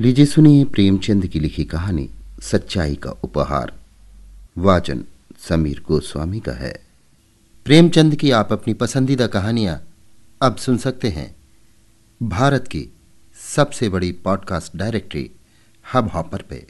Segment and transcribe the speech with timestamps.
[0.00, 2.10] लीजिए सुनिए प्रेमचंद की लिखी कहानी,
[2.42, 3.72] सच्चाई का उपहार।
[4.58, 5.04] वाचन
[5.38, 6.72] समीर गोस्वामी का है।
[7.64, 9.80] प्रेमचंद की आप अपनी पसंदीदा कहानियाँ
[10.42, 11.36] अब सुन सकते हैं।
[12.22, 12.86] भारत की
[13.54, 15.30] सबसे बड़ी पॉडकास्ट डायरेक्टरी
[15.94, 16.66] हब हॉपर पे।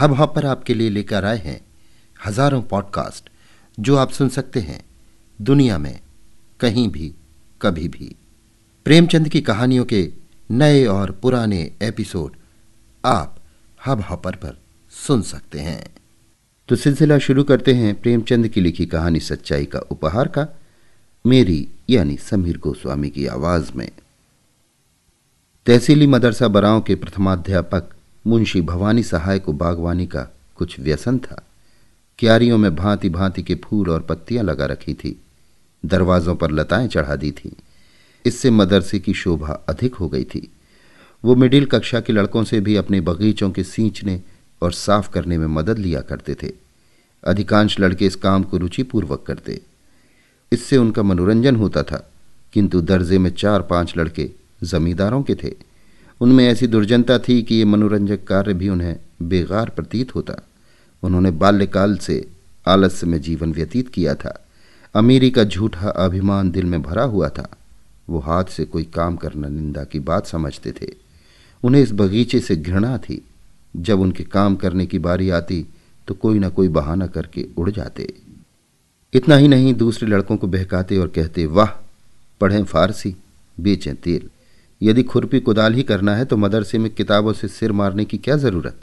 [0.00, 1.60] हब हॉपर आपके लिए लेकर आए हैं
[2.26, 3.30] हज़ारों पॉडकास्ट
[3.80, 4.84] जो आप सुन सकते हैं
[5.40, 6.00] दुनिया में
[6.60, 7.14] कहीं भी,
[7.62, 8.14] कभी भी।
[8.84, 12.32] प्रेमचंद की कहानियों के नए और पुराने एपिसोड
[13.04, 13.36] आप
[13.86, 14.58] हब हॉपर पर
[14.90, 15.94] सुन सकते हैं।
[16.68, 20.58] तो सिलसिला शुरू करते हैं प्रेमचंद की लिखी कहानी सच्चाई का उपहार का,
[21.26, 23.90] मेरी यानी समीर गोस्वामी की आवाज़ में।
[25.66, 27.84] तहसीली मदरसा बराव के प्रथमाध्यापक
[28.26, 30.22] मुंशी भवानी सहाय को बागवानी का
[30.56, 31.46] कुछ व्यसन था।
[32.18, 35.22] क्यारियों में भांति भांति के फूल और पत्तियाँ लगा रखी थी।
[35.86, 37.52] दरवाजों पर लताएँ चढ़ा दी थीं।
[38.26, 40.48] इससे मदरसे की शोभा अधिक हो गई थी।
[41.24, 44.22] वो मिडिल कक्षा के लड़कों से भी अपने बगीचों के सींचने
[44.62, 46.52] और साफ़ करने में मदद लिया करते थे।
[47.24, 49.60] अधिकांश लड़के इस काम को रुचिपूर्वक करते।
[50.52, 52.10] इससे उनका मनोरंजन होता था,
[52.52, 54.30] किंतु दर्जे में चार पाँच लड़के
[54.62, 55.54] जमींदारों के थे।
[56.20, 60.34] उनमें ऐसी दुर्जनता थी कि ये मनोरंजक कार्य भी उन्हें बेगार प्रतीत होता।
[61.02, 62.28] उन्होंने बाल्यकाल से
[62.66, 64.46] आलस्य में जीवन व्यतीत किया था।
[64.94, 67.56] अमीरी का झूठा अभिमान दिल में भरा हुआ था।
[68.08, 70.88] वो हाथ से कोई काम करना निंदा की बात समझते थे।
[71.62, 73.22] उन्हें इस बगीचे से घृणा थी।
[73.76, 75.66] जब उनके काम करने की बारी आती
[76.08, 78.12] तो कोई ना कोई बहाना करके उड़ जाते।
[79.14, 81.68] इतना ही नहीं, दूसरे लड़कों को बहकाते और कहते, वाह,
[82.40, 83.14] पढ़ें फारसी,
[83.60, 84.28] बेचें तेल।
[84.82, 88.36] यदि खुरपी कुदाल ही करना है तो मदरसे में किताबों से सिर मारने की क्या
[88.36, 88.80] ज़रूरत?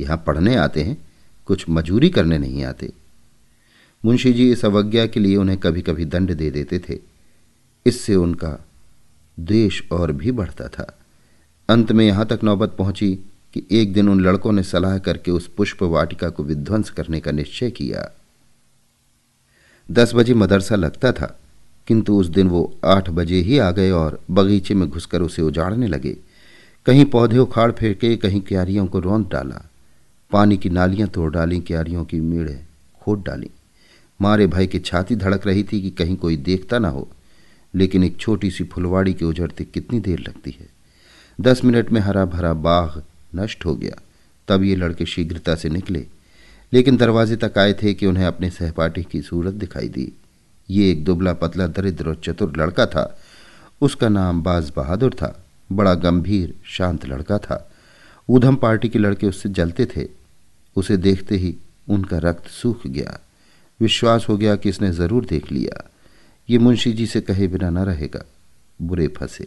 [0.00, 0.96] यहाँ पढ़ने आते हैं,
[1.46, 2.92] कुछ मजूरी करने नहीं आते।
[4.04, 7.09] मुंशी जी इस अवज्ञा के लिए उन्हें कभी कभी दंड दे देते थे।
[7.86, 8.58] इससे उनका
[9.38, 10.94] द्वेष और भी बढ़ता था।
[11.68, 13.12] अंत में यहाँ तक नौबत पहुँची
[13.54, 17.30] कि एक दिन उन लड़कों ने सलाह करके उस पुष्प वाटिका को विध्वंस करने का
[17.30, 18.10] निश्चय किया।
[19.88, 21.38] दस बजे मदरसा लगता था,
[21.88, 25.86] किंतु उस दिन वो आठ बजे ही आ गए और बगीचे में घुसकर उसे उजाड़ने
[25.86, 26.16] लगे।
[26.86, 29.64] कहीं पौधे उखाड़ फेंके, कहीं क्यारियों को रौंद डाला।
[30.30, 32.60] पानी की नालियाँ तोड़ डाली, क्यारियों की मीड़े
[33.02, 33.50] खोद डाली।
[34.20, 37.08] मारे भाई की छाती धड़क रही थी कि कहीं कोई देखता ना हो।
[37.74, 40.68] लेकिन एक छोटी सी फुलवाड़ी के उजड़ते कितनी देर लगती है।
[41.38, 43.02] दस मिनट में हरा भरा बाग
[43.34, 44.00] नष्ट हो गया।
[44.48, 46.06] तब ये लड़के शीघ्रता से निकले,
[46.72, 50.12] लेकिन दरवाजे तक आए थे कि उन्हें अपने सहपाठी की सूरत दिखाई दी।
[50.68, 53.04] ये एक दुबला पतला दरिद्र और चतुर लड़का था।
[53.80, 55.36] उसका नाम बाज बहादुर था।
[55.70, 57.66] बड़ा गंभीर, शांत लड़का था।
[58.28, 60.08] ऊधम पार्टी के लड़के उससे जलते थे।
[60.76, 61.54] उसे देखते ही
[61.88, 63.18] उनका रक्त सूख गया।
[63.80, 65.84] विश्वास हो गया कि इसने ज़रूर देख लिया।
[66.50, 68.24] ये मुंशी जी से कहे बिना न रहेगा।
[68.82, 69.46] बुरे फंसे।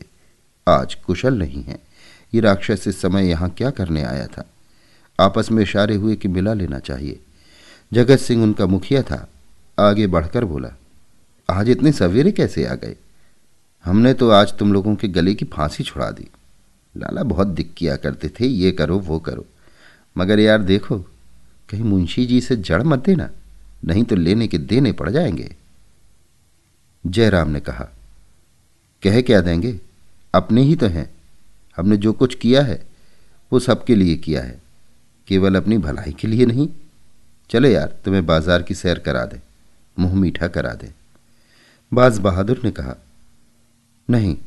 [0.67, 1.79] आज कुशल नहीं है।
[2.33, 4.49] ये राक्षस इस समय यहाँ क्या करने आया था?
[5.19, 7.19] आपस में इशारे हुए कि मिला लेना चाहिए।
[7.93, 9.29] जगत सिंह उनका मुखिया था।
[9.79, 10.69] आगे बढ़कर बोला,
[11.49, 12.95] आज इतने सवेरे कैसे आ गए?
[13.83, 16.27] हमने तो आज तुम लोगों के गले की फांसी छुड़ा दी।
[16.97, 19.45] लाला बहुत दिक किया करते थे, ये करो, वो करो।
[20.17, 20.99] मगर यार देखो,
[21.69, 23.29] कहीं मुंशी जी से जड़ मत देना,
[23.85, 25.55] नहीं तो लेने के देने पड़ जाएँगे।
[27.05, 27.83] जयराम ने कहा,
[29.03, 29.79] कह क्या देंगे?
[30.33, 31.09] अपने ही तो हैं।
[31.77, 32.83] हमने जो कुछ किया है,
[33.51, 34.61] वो सबके लिए किया है।
[35.27, 36.69] केवल अपनी भलाई के लिए नहीं।
[37.49, 39.41] चले यार, तुम्हें बाज़ार की सैर करा दे,
[39.99, 40.91] मुँह मीठा करा दे।
[41.91, 42.95] बाज बहादुर ने कहा,
[44.09, 44.37] नहीं,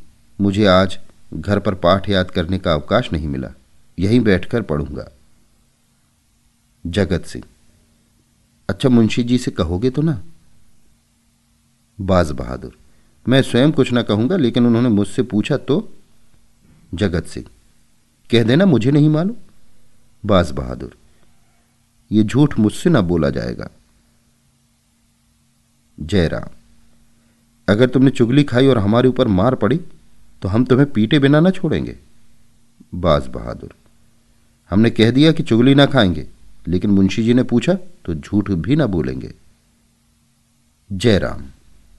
[0.41, 0.99] मुझे आज
[1.35, 3.53] घर पर पाठ याद करने का अवकाश नहीं मिला।
[3.99, 5.09] यहीं बैठकर पढ़ूँगा।
[6.87, 7.45] जगत सिंह
[8.69, 10.23] अच्छा मुंशी जी से कहोगे तो ना?
[11.99, 12.77] बाज बहादुर।
[13.27, 15.89] मैं स्वयं कुछ ना कहूँगा, लेकिन उन्होंने मुझसे पूछा तो
[16.93, 17.47] जगत सिंह,
[18.31, 19.37] कह देना मुझे नहीं मालूम।
[20.25, 20.97] बाज बहादुर,
[22.11, 23.71] ये झूठ मुझसे ना बोला जाएगा।
[25.99, 26.49] जयराम,
[27.69, 29.81] अगर तुमने चुगली खाई और हमारे ऊपर मार पड़ी
[30.43, 31.97] तो हम तुम्हें पीटे बिना ना छोड़ेंगे।
[32.95, 33.75] बाज बहादुर,
[34.71, 36.27] हमने कह दिया कि चुगली ना खाएँगे,
[36.69, 39.33] लेकिन मुंशी जी ने पूछा तो झूठ भी ना बोलेंगे।
[40.91, 41.45] जयराम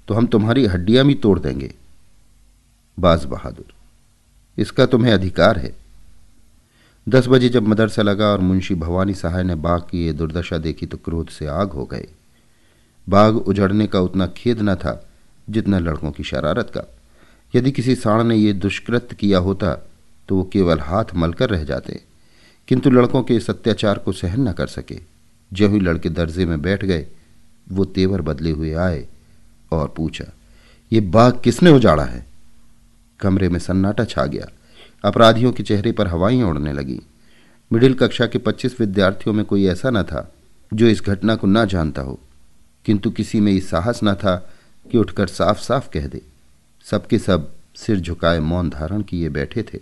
[0.07, 1.73] तो हम तुम्हारी हड्डियाँ भी तोड़ देंगे।
[2.97, 3.73] बाज बहादुर,
[4.57, 5.75] इसका तुम्हें अधिकार है।
[7.07, 10.85] दस बजे जब मदरसा लगा और मुंशी भवानी सहाय ने बाघ की ये दुर्दशा देखी
[10.85, 12.07] तो क्रोध से आग हो गए।
[13.07, 15.03] बाघ उजड़ने का उतना खेद न था
[15.47, 16.83] जितना लड़कों की शरारत का।
[17.53, 19.73] यदि किसी साण ने यह दुष्कृत किया होता
[20.29, 21.99] तो वो केवल हाथ मलकर रह जाते,
[22.67, 24.99] किंतु लड़कों के इस अत्याचार को सहन न कर सके।
[25.51, 27.05] जो ही लड़के दर्जे में बैठ गए,
[27.67, 29.05] वो तेवर बदले हुए आए।
[29.71, 30.25] और पूछा,
[30.93, 32.25] ये बाग किसने उजाड़ा है?
[33.19, 34.47] कमरे में सन्नाटा छा गया।
[35.05, 37.01] अपराधियों के चेहरे पर हवाएँ उड़ने लगी।
[37.73, 40.33] मिडिल कक्षा के 25 विद्यार्थियों में कोई ऐसा न था,
[40.73, 42.19] जो इस घटना को ना जानता हो।
[42.85, 44.53] किंतु किसी में इस साहस न था
[44.91, 46.21] कि उठकर साफ़ साफ़ कह दे।
[46.83, 49.79] सबके सब सिर झुकाए मौन धारण किए बैठे थे।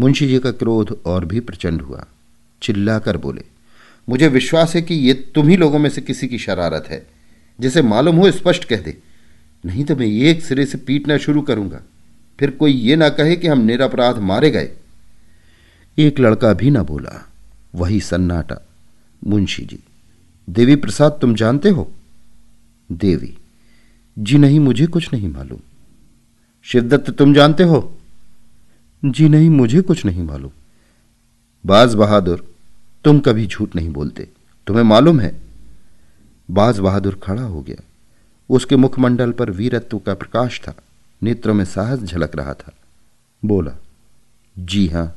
[0.00, 2.06] मुंशी जी का क्रोध और भी प्रचंड हुआ।
[2.62, 3.44] चिल्लाकर बोले,
[4.08, 7.13] मुझे विश्वास है कि ये तुम ही लोगों में से किसी की शरारत है।
[7.60, 8.98] जिसे मालूम हो स्पष्ट कह दे।
[9.66, 11.80] नहीं तो मैं एक सिरे से पीटना शुरू करूँगा।
[12.38, 14.70] फिर कोई ये ना कहे कि हम निरपराध मारे गए।
[15.98, 17.30] एक लड़का भी ना बोला।
[17.74, 18.60] वही सन्नाटा।
[19.26, 19.78] मुंशी जी,
[20.50, 21.92] देवी प्रसाद तुम जानते हो?
[22.92, 23.36] देवी,
[24.18, 25.60] जी नहीं, मुझे कुछ नहीं मालूम।
[26.62, 27.98] शिवदत्त तुम जानते हो?
[29.04, 30.50] जी नहीं, मुझे कुछ नहीं मालूम।
[31.66, 32.54] बाज बहादुर,
[33.04, 34.28] तुम कभी झूठ नहीं बोलते।
[34.66, 35.43] तुम्हें मालूम है
[36.50, 37.82] बाज बहादुर खड़ा हो गया।
[38.50, 40.74] उसके मुखमंडल पर वीरत्व का प्रकाश था।
[41.22, 42.72] नेत्रों में साहस झलक रहा था।
[43.44, 43.72] बोला,
[44.58, 45.16] जी हाँ।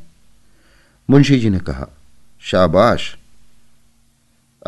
[1.09, 1.87] मुंशी जी ने कहा,
[2.39, 3.17] शाबाश!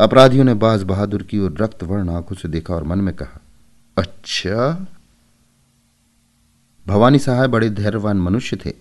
[0.00, 3.40] अपराधियों ने बाज बहादुर की ओर रक्त वर्ण आँखों से देखा और मन में कहा
[3.98, 4.86] अच्छा!
[6.86, 8.72] भवानी साहब बड़े धैर्यवान मनुष्य थे।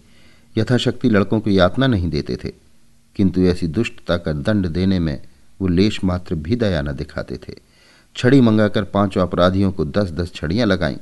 [0.57, 2.53] यथाशक्ति लड़कों को यातना नहीं देते थे।
[3.15, 5.27] किंतु ऐसी दुष्टता का दंड देने में
[5.61, 7.68] वो लेश मात्र भी दया न दिखाते थे।
[8.15, 10.97] छड़ी मंगाकर पाँचों अपराधियों को दस दस छड़ियाँ लगाईं।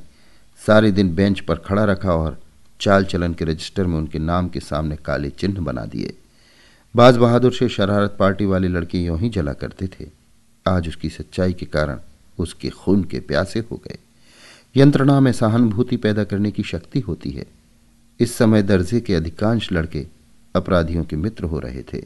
[0.66, 2.38] सारे दिन बेंच पर खड़ा रखा और
[2.80, 6.14] चाल चलन के रजिस्टर में उनके नाम के सामने काले चिन्ह बना दिए।
[6.96, 10.06] बाज बहादुर से शरारत पार्टी वाले लड़के यूँ ही जला करते थे।
[10.68, 11.98] आज उसकी सच्चाई के कारण
[12.38, 13.98] उसके खून के प्यासे हो गए।
[14.76, 17.46] यंत्रणा में सहानुभूति पैदा करने की शक्ति होती है।
[18.20, 20.06] इस समय दर्जे के अधिकांश लड़के
[20.54, 22.04] अपराधियों के मित्र हो रहे थे।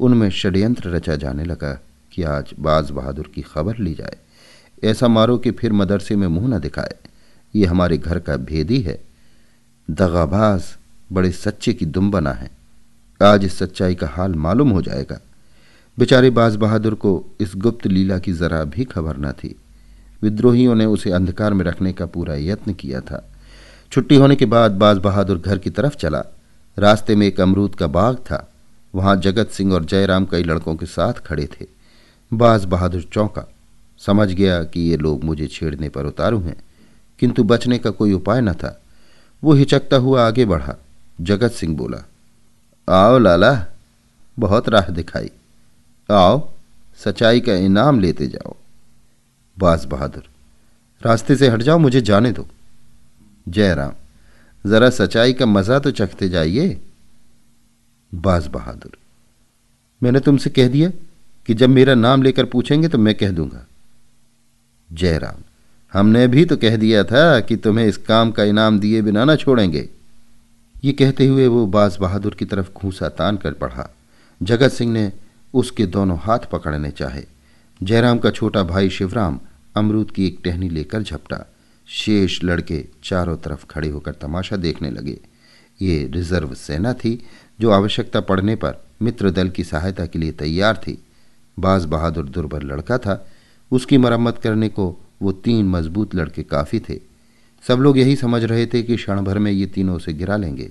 [0.00, 1.72] उनमें षड्यंत्र रचा जाने लगा
[2.12, 4.16] कि आज बाज बहादुर की खबर ली जाए।
[4.84, 6.94] ऐसा मारो कि फिर मदरसे में मुँह न दिखाए।
[7.56, 9.04] ये हमारे घर का भेदी है।
[9.90, 10.64] दगाबाज
[11.12, 12.50] बड़े सच्चे की दुम बना है।
[13.22, 15.20] आज इस सच्चाई का हाल मालूम हो जाएगा।
[15.98, 19.56] बेचारे बाज बहादुर को इस गुप्त लीला की जरा भी खबर न थी।
[20.22, 23.32] विद्रोहियों ने उसे अंधकार में रखने का पूरा यत्न किया था।
[23.92, 26.24] छुट्टी होने के बाद बाज बहादुर घर की तरफ़ चला।
[26.78, 28.52] रास्ते में एक अमरूद का बाग था।
[28.94, 31.66] वहाँ जगत सिंह और जयराम कई लड़कों के साथ खड़े थे।
[32.32, 33.48] बाज बहादुर चौंका।
[34.00, 36.56] समझ गया कि ये लोग मुझे छेड़ने पर उतारू हैं,
[37.18, 38.80] किंतु बचने का कोई उपाय न था।
[39.42, 40.76] वो हिचकता हुआ आगे बढ़ा।
[41.20, 42.02] जगत सिंह बोला,
[42.88, 43.66] आओ लाला,
[44.36, 45.30] बहुत राह दिखाई।
[46.08, 46.48] आओ,
[46.98, 48.54] सच्चाई का इनाम लेते जाओ।
[49.56, 50.22] बास बहादुर,
[51.00, 52.46] रास्ते से हट जाओ, मुझे जाने दो।
[53.46, 53.92] जयराम,
[54.64, 56.80] जरा सच्चाई का मज़ा तो चखते जाइए।
[58.12, 58.96] बाज बहादुर,
[60.00, 60.90] मैंने तुमसे कह दिया
[61.48, 63.66] कि जब मेरा नाम लेकर पूछेंगे तो मैं कह दूँगा।
[64.90, 65.42] जयराम,
[65.92, 69.36] हमने भी तो कह दिया था कि तुम्हें इस काम का इनाम दिए बिना ना
[69.36, 69.88] छोड़ेंगे।
[70.84, 73.88] ये कहते हुए वो बाज बहादुर की तरफ़ घूसा तान कर पढ़ा
[74.40, 75.10] जगत सिंह ने
[75.54, 77.22] उसके दोनों हाथ पकड़ने चाहे।
[77.80, 79.38] जयराम का छोटा भाई शिवराम
[79.76, 81.44] अमरूद की एक टहनी लेकर झपटा।
[81.88, 85.18] शेष लड़के चारों तरफ़ खड़े होकर तमाशा देखने लगे।
[85.80, 87.20] ये रिज़र्व सेना थी
[87.58, 90.98] जो आवश्यकता पड़ने पर मित्र दल की सहायता के लिए तैयार थी।
[91.56, 93.14] बाज बहादुर दुर्बल लड़का था
[93.70, 96.98] उसकी मरम्मत करने को वो तीन मज़बूत लड़के काफ़ी थे।
[97.64, 100.70] सब लोग यही समझ रहे थे कि क्षण भर में ये तीनों उसे गिरा लेंगे।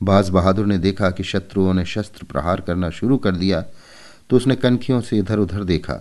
[0.00, 3.64] बाज बहादुर ने देखा कि शत्रुओं ने शस्त्र प्रहार करना शुरू कर दिया
[4.30, 5.94] तो उसने कनखियों से इधर उधर देखा।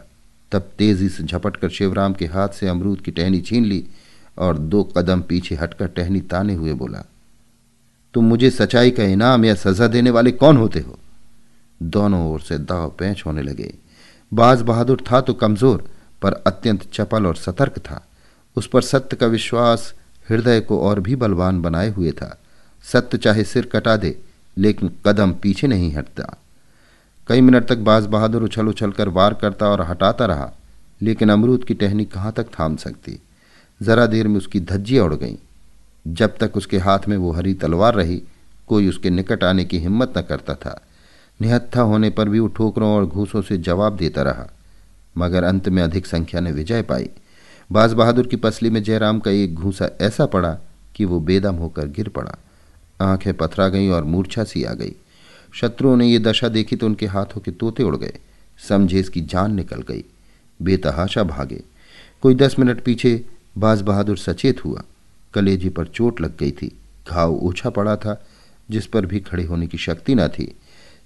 [0.51, 3.83] तब तेज़ी से झपट कर शिवराम के हाथ से अमरूद की टहनी छीन ली
[4.37, 7.03] और दो कदम पीछे हटकर टहनी ताने हुए बोला,
[8.13, 10.97] तुम मुझे सच्चाई का इनाम या सजा देने वाले कौन होते हो?
[11.81, 13.73] दोनों ओर से दाव पैंच होने लगे।
[14.31, 15.87] बाज बहादुर था तो कमज़ोर
[16.21, 18.07] पर अत्यंत चपल और सतर्क था।
[18.55, 19.93] उस पर सत्य का विश्वास
[20.29, 22.39] हृदय को और भी बलवान बनाए हुए था।
[22.83, 24.19] सत्य चाहे सिर कटा दे,
[24.57, 26.37] लेकिन कदम पीछे नहीं हटता।
[27.27, 30.51] कई मिनट तक बाज बहादुर उछल उछल कर वार करता और हटाता रहा,
[31.01, 33.21] लेकिन अमरूद की टहनी कहाँ तक थाम सकती?
[33.81, 35.35] जरा देर में उसकी धज्जियाँ उड़ गईं।
[36.07, 38.23] जब तक उसके हाथ में वो हरी तलवार रही,
[38.67, 40.81] कोई उसके निकट आने की हिम्मत न करता था।
[41.41, 44.56] निहत्था होने पर भी वो ठोकरों और घूसों से जवाब देता रहा।
[45.17, 47.09] मगर अंत में अधिक संख्या ने विजय पाई।
[47.71, 50.57] बाज बहादुर की पसली में जयराम का एक घूसा ऐसा पड़ा
[50.95, 52.37] कि वो बेदम होकर गिर पड़ा।
[53.01, 54.95] आँखें पथरा गईं और मूर्छा सी आ गई।
[55.53, 58.17] शत्रुओं ने ये दशा देखी तो उनके हाथों के तोते उड़ गए।
[58.69, 60.03] समझे इसकी जान निकल गई।
[60.61, 61.63] बेतहाशा भागे।
[62.21, 63.25] कोई दस मिनट पीछे
[63.57, 64.83] बाज बहादुर सचेत हुआ।
[65.33, 66.77] कलेजी पर चोट लग गई थी।
[67.09, 68.27] घाव ओछा पड़ा था,
[68.69, 70.55] जिस पर भी खड़े होने की शक्ति न थी।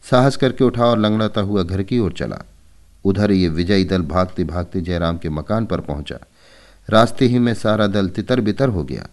[0.10, 2.44] साहस करके उठा और लंगड़ाता हुआ घर की ओर चला।
[3.06, 6.20] उधर ये विजयी दल भागते भागते जयराम के मकान पर पहुँचा।
[6.90, 9.08] रास्ते ही में सारा दल तितर बितर हो गया।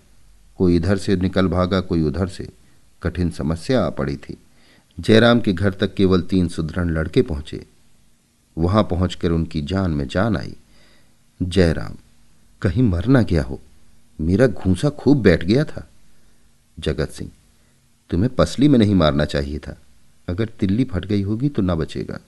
[0.57, 2.49] कोई इधर से निकल भागा, कोई उधर से।
[3.03, 4.37] कठिन समस्या आ पड़ी थी।
[5.01, 7.67] जयराम के घर तक केवल तीन सुदृढ़ लड़के पहुँचे।
[8.59, 10.57] वहाँ पहुंचकर उनकी जान में जान आई।
[11.43, 11.97] जयराम,
[12.63, 13.61] कहीं मर ना गया हो।
[14.21, 15.89] मेरा घूसा खूब बैठ गया था।
[16.79, 17.31] जगत सिंह,
[18.11, 19.77] तुम्हें पसली में नहीं मारना चाहिए था।
[20.29, 22.19] अगर तिल्ली फट गई होगी तो ना बचेगा।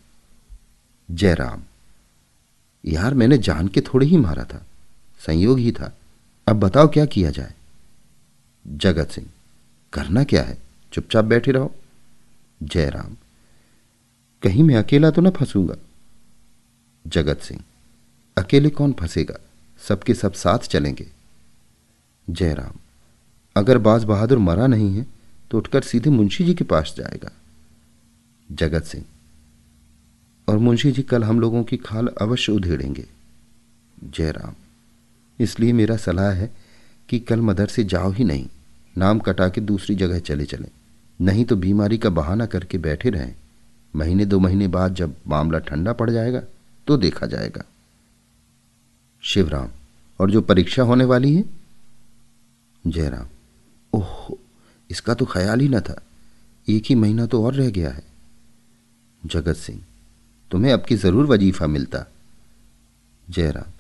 [1.11, 1.63] जयराम।
[2.85, 4.67] यार, मैंने जान के थोड़े ही मारा था।
[5.27, 5.97] संयोग ही था।
[6.49, 7.55] अब बताओ क्या किया जाए?
[8.67, 9.27] जगत सिंह,
[9.93, 10.59] करना क्या है?
[10.93, 11.75] चुपचाप बैठे रहो।
[12.63, 13.17] जयराम,
[14.43, 15.77] कहीं मैं अकेला तो ना फंसूँगा?
[17.07, 17.63] जगत सिंह,
[18.37, 19.39] अकेले कौन फंसेगा?
[19.89, 21.07] सबके सब साथ चलेंगे।
[22.31, 22.73] जयराम,
[23.57, 25.07] अगर बाज बहादुर मरा नहीं है
[25.51, 27.31] तो उठकर सीधे मुंशी जी के पास जाएगा।
[28.53, 29.05] जगत सिंह
[30.51, 33.07] और मुंशी जी कल हम लोगों की खाल अवश्य उधेड़ेंगे।
[34.05, 34.55] जयराम,
[35.39, 36.51] इसलिए मेरा सलाह है
[37.09, 38.47] कि कल मदरसे जाओ ही नहीं,
[38.99, 40.69] नाम कटा के दूसरी जगह चले चलें।
[41.21, 43.35] नहीं तो बीमारी का बहाना करके बैठे रहें।
[43.97, 46.43] महीने दो महीने बाद जब मामला ठंडा पड़ जाएगा
[46.87, 47.63] तो देखा जाएगा।
[49.23, 49.69] शिवराम,
[50.21, 51.45] और जो परीक्षा होने वाली है?
[52.87, 53.29] जयराम,
[53.93, 54.37] ओह,
[54.91, 56.01] इसका तो ख्याल ही न था।
[56.69, 58.05] एक ही महीना तो और रह गया है।
[59.27, 59.81] जगत सिंह
[60.51, 62.05] तुम्हें अब की ज़रूर वजीफा मिलता।
[63.27, 63.73] जयराम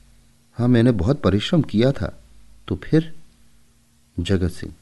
[0.59, 2.12] हाँ मैंने बहुत परिश्रम किया था
[2.69, 3.12] तो फिर?
[4.17, 4.73] जगत सिंह,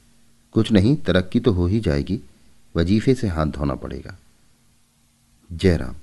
[0.55, 2.19] कुछ नहीं, तरक्की तो हो ही जाएगी,
[2.75, 4.15] वजीफे से हाथ धोना पड़ेगा।
[5.49, 5.95] जयराम,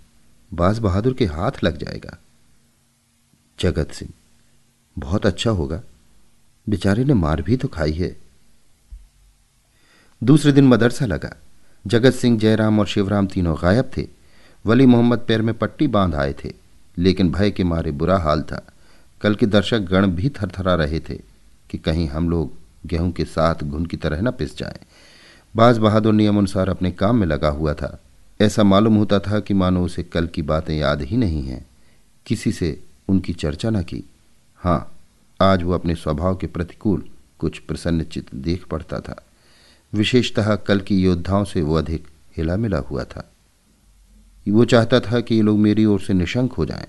[0.50, 2.16] बाज बहादुर के हाथ लग जाएगा।
[3.58, 4.12] जगत सिंह,
[4.96, 5.80] बहुत अच्छा होगा,
[6.66, 8.16] बेचारे ने मार भी तो खाई है।
[10.22, 11.34] दूसरे दिन मदरसा लगा,
[11.84, 14.15] जगत सिंह, जयराम और शिवराम तीनों गायब थे।
[14.66, 16.52] वली मोहम्मद पैर में पट्टी बाँध आए थे,
[16.98, 18.66] लेकिन भय के मारे बुरा हाल था।
[19.20, 21.14] कल के दर्शक गण भी थरथरा रहे थे
[21.70, 22.52] कि कहीं हम लोग
[22.86, 24.78] गेहूँ के साथ घुन की तरह न पिस जाएँ।
[25.56, 28.00] बाज बहादुर नियम अनुसार अपने काम में लगा हुआ था।
[28.40, 31.66] ऐसा मालूम होता था कि मानो उसे कल की बातें याद ही नहीं हैं।
[32.26, 34.02] किसी से उनकी चर्चा न की।
[34.56, 34.92] हाँ
[35.40, 37.08] आज वो अपने स्वभाव के प्रतिकूल
[37.38, 39.24] कुछ प्रसन्नचित देख पड़ता था।
[39.94, 42.06] विशेषतः कल की योद्धाओं से वो अधिक
[42.36, 43.30] हिला मिला हुआ था।
[44.50, 46.86] वो चाहता था कि ये लोग मेरी ओर से निशंक हो जाएँ।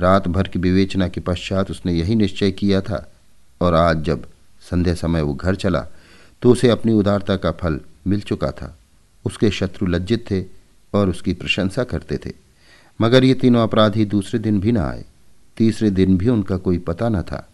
[0.00, 3.06] रात भर की विवेचना के पश्चात उसने यही निश्चय किया था।
[3.60, 4.26] और आज जब
[4.70, 5.86] संध्या समय वो घर चला
[6.42, 8.76] तो उसे अपनी उदारता का फल मिल चुका था।
[9.24, 10.44] उसके शत्रु लज्जित थे
[10.94, 12.32] और उसकी प्रशंसा करते थे।
[13.00, 15.04] मगर ये तीनों अपराधी दूसरे दिन भी ना आए।
[15.56, 17.46] तीसरे दिन भी उनका कोई पता न था।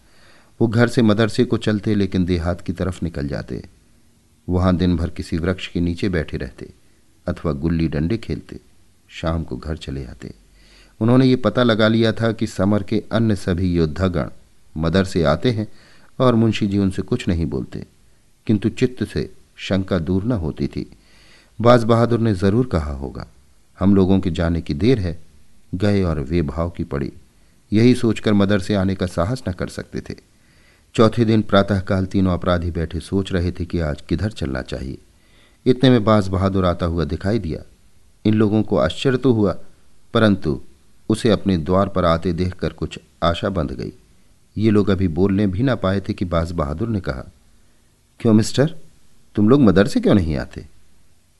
[0.59, 3.63] वो घर से मदरसे को चलते लेकिन देहात की तरफ़ निकल जाते।
[4.47, 6.69] वहाँ दिन भर किसी वृक्ष के नीचे बैठे रहते
[7.27, 8.59] अथवा गुल्ली डंडे खेलते।
[9.17, 10.33] शाम को घर चले आते।
[10.99, 14.29] उन्होंने ये पता लगा लिया था कि समर के अन्य सभी योद्धागण
[14.75, 15.67] मदरसे आते हैं
[16.19, 17.85] और मुंशी जी उनसे कुछ नहीं बोलते,
[18.47, 20.85] किंतु चित्त से शंका दूर न होती थी।
[21.59, 23.27] बाज बहादुर ने ज़रूर कहा होगा,
[23.77, 25.17] हम लोगों के जाने की देर है,
[25.73, 27.11] गए और वे भाव की पड़ी।
[27.71, 30.15] यही सोचकर मदर से आने का साहस न कर सकते थे।
[30.95, 34.97] चौथे दिन प्रातःकाल तीनों अपराधी बैठे सोच रहे थे कि आज किधर चलना चाहिए।
[35.65, 37.61] इतने में बाज बहादुर आता हुआ दिखाई दिया
[38.27, 39.55] इन लोगों को आश्चर्य तो हुआ,
[40.13, 40.59] परंतु
[41.09, 43.91] उसे अपने द्वार पर आते देखकर कुछ आशा बंध गई।
[44.55, 47.23] ये लोग अभी बोलने भी ना पाए थे कि बाज बहादुर ने कहा,
[48.19, 48.75] क्यों मिस्टर?
[49.35, 50.65] तुम लोग मदरसे क्यों नहीं आते?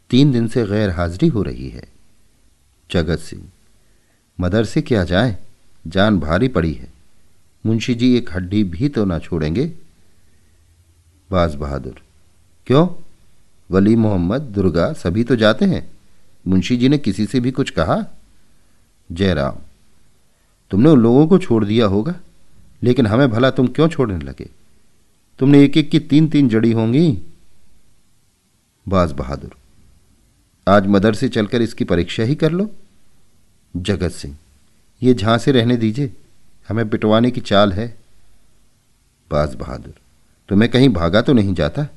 [0.09, 1.87] तीन दिन से गैर हाजिरी हो रही है।
[2.89, 3.43] जगत सिंह,
[4.37, 5.37] मदरसे क्या जाए?
[5.87, 6.91] जान भारी पड़ी है।
[7.65, 9.65] मुंशी जी एक हड्डी भी तो ना छोड़ेंगे?
[11.29, 12.01] बाज बहादुर,
[12.67, 12.87] क्यों?
[13.69, 15.87] वली मोहम्मद, दुर्गा सभी तो जाते हैं।
[16.47, 18.03] मुंशी जी ने किसी से भी कुछ कहा?
[19.09, 19.55] जयराम,
[20.71, 22.15] तुमने उन लोगों को छोड़ दिया होगा,
[22.83, 24.49] लेकिन हमें भला तुम क्यों छोड़ने लगे?
[25.39, 27.11] तुमने एक एक की तीन तीन जड़ी होंगी।
[28.85, 29.55] बाज बहादुर,
[30.67, 32.69] आज मदर से चलकर इसकी परीक्षा ही कर लो।
[33.73, 34.37] जगत सिंह,
[35.01, 36.13] ये झांसे रहने दीजिए,
[36.69, 37.87] हमें पिटवाने की चाल है।
[39.31, 39.93] बाज बहादुर,
[40.49, 41.87] तुम्हें कहीं भागा तो नहीं जाता?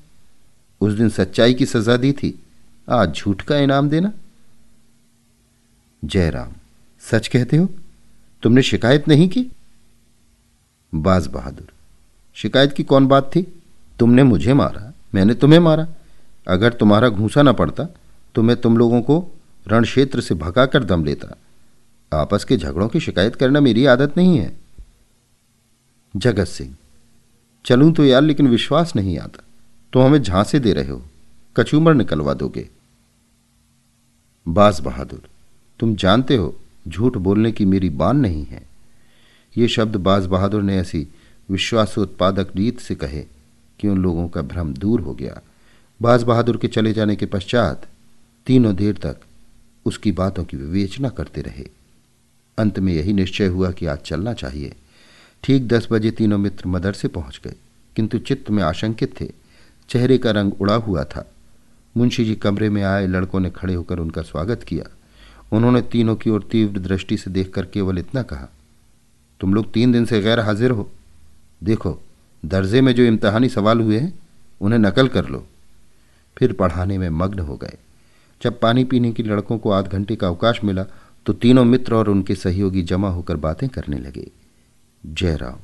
[0.81, 2.39] उस दिन सच्चाई की सजा दी थी,
[2.89, 4.13] आज झूठ का इनाम देना?
[6.03, 6.53] जयराम।
[7.03, 7.69] सच कहते हो?
[8.43, 9.47] तुमने शिकायत नहीं की?
[10.93, 11.67] बाज बहादुर,
[12.37, 13.43] शिकायत की कौन बात थी?
[13.99, 15.87] तुमने मुझे मारा, मैंने तुम्हें मारा।
[16.49, 17.87] अगर तुम्हारा घूसा ना पड़ता
[18.35, 19.25] तो मैं तुम लोगों को
[19.67, 21.37] रण क्षेत्र से भगाकर दम लेता।
[22.13, 24.57] आपस के झगड़ों की शिकायत करना मेरी आदत नहीं है।
[26.15, 26.75] जगत सिंह,
[27.65, 29.43] चलूँ तो यार, लेकिन विश्वास नहीं आता।
[29.93, 31.03] तो हमें झांसे दे रहे हो
[31.57, 32.69] कचूमर निकलवा दोगे।
[34.47, 35.29] बास बहादुर
[35.81, 36.55] तुम जानते हो,
[36.89, 38.63] झूठ बोलने की मेरी बान नहीं है।
[39.57, 41.07] ये शब्द बाज बहादुर ने ऐसी
[41.51, 43.25] विश्वासोत्पादक रीत से कहे
[43.81, 45.41] कि उन लोगों का भ्रम दूर हो गया।
[46.03, 47.87] बाज बहादुर के चले जाने के पश्चात,
[48.47, 49.21] तीनों देर तक
[49.87, 51.67] उसकी बातों की विवेचना करते रहे।
[52.59, 54.73] अंत में यही निश्चय हुआ कि आज चलना चाहिए।
[55.43, 57.55] ठीक दस बजे तीनों मित्र मदरसे पहुँच गए,
[57.97, 59.31] किंतु चित्त में आशंकित थे।
[59.89, 61.33] चेहरे का रंग उड़ा हुआ था।
[61.97, 64.85] मुंशी जी कमरे में आए, लड़कों ने खड़े होकर उनका स्वागत किया।
[65.53, 68.49] उन्होंने तीनों की ओर तीव्र दृष्टि से देखकर केवल इतना कहा,
[69.41, 70.89] तुम लोग तीन दिन से गैर हाजिर हो।
[71.63, 71.99] देखो,
[72.43, 74.19] दर्जे में जो इम्तहानी सवाल हुए हैं,
[74.61, 75.47] उन्हें नकल कर लो।
[76.37, 77.77] फिर पढ़ाने में मग्न हो गए।
[78.41, 80.85] जब पानी पीने की लड़कों को आध घंटे का अवकाश मिला
[81.27, 84.31] तो तीनों मित्र और उनके सहयोगी जमा होकर बातें करने लगे।
[85.05, 85.59] जयराम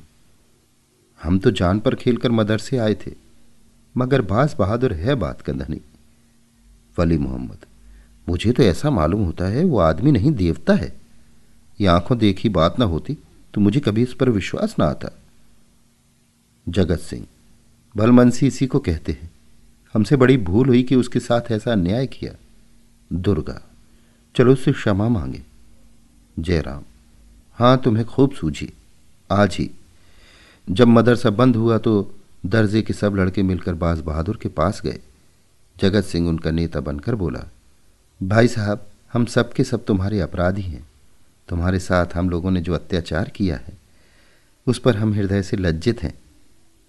[1.19, 3.13] हम तो जान पर खेलकर मदरसे आए थे,
[3.95, 5.81] मगर बास बहादुर है बात कंधनी।
[6.97, 7.65] वली मोहम्मद
[8.27, 10.93] मुझे तो ऐसा मालूम होता है वो आदमी नहीं देवता है।
[11.79, 13.17] ये आँखों देखी बात ना होती
[13.53, 15.09] तो मुझे कभी इस पर विश्वास ना आता।
[16.67, 17.25] जगत सिंह,
[17.95, 19.29] भलमनसी इसी को कहते हैं।
[19.95, 22.33] हमसे बड़ी भूल हुई कि उसके साथ ऐसा अन्याय किया।
[23.11, 23.61] दुर्गा,
[24.35, 25.41] चलो उससे क्षमा मांगे।
[26.37, 26.83] जयराम
[27.57, 28.71] हाँ तुम्हें खूब सूझी।
[29.29, 29.69] आज ही,
[30.67, 32.13] जब मदरसा बंद हुआ तो
[32.45, 34.99] दर्जे के सब लड़के मिलकर बाज बहादुर के पास गए।
[35.77, 37.43] जगत सिंह उनका नेता बनकर बोला
[38.23, 40.87] भाई साहब, हम सब के सब तुम्हारे अपराधी हैं।
[41.49, 43.77] तुम्हारे साथ हम लोगों ने जो अत्याचार किया है,
[44.67, 46.13] उस पर हम हृदय से लज्जित हैं।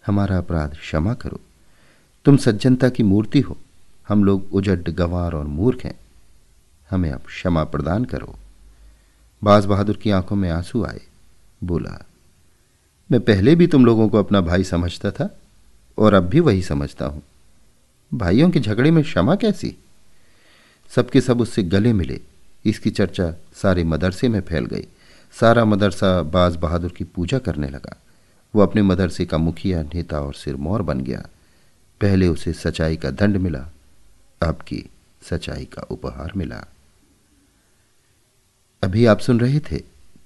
[0.06, 1.40] हमारा अपराध क्षमा करो।
[2.25, 3.56] तुम सज्जनता की मूर्ति हो।
[4.08, 6.00] हम लोग उजड गंवार और मूर्ख हैं।
[6.90, 8.38] हमें अब क्षमा प्रदान करो।
[9.44, 11.00] बाज बहादुर की आँखों में आँसू आए।
[11.64, 12.06] बोला,
[13.12, 15.38] मैं पहले भी तुम लोगों को अपना भाई समझता था
[15.99, 17.23] और अब भी वही समझता हूँ।
[18.14, 19.76] भाइयों के झगड़े में क्षमा कैसी?
[20.95, 22.21] सबके सब उससे गले मिले।
[22.64, 24.87] इसकी चर्चा सारे मदरसे में फैल गई।
[25.40, 28.02] सारा मदरसा बाज बहादुर की पूजा करने लगा।
[28.54, 31.28] वो अपने मदरसे का मुखिया, नेता और सिरमौर बन गया।
[32.00, 33.68] पहले उसे सच्चाई का दंड मिला,
[34.42, 34.90] अब की
[35.23, 36.64] सच्चाई का उपहार मिला।
[38.83, 39.83] अभी आप सुन रहे थे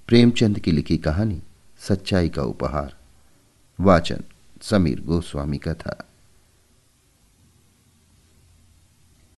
[0.07, 1.41] प्रेमचंद की लिखी कहानी,
[1.79, 2.95] सच्चाई का उपहार।
[3.79, 4.23] वाचन
[4.61, 6.09] समीर गोस्वामी का था।